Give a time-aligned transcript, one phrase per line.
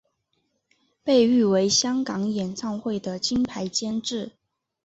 [1.03, 4.31] 被誉为香港演唱会的金牌监制。